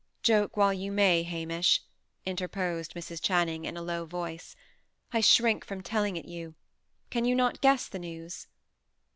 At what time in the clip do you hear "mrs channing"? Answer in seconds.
2.95-3.65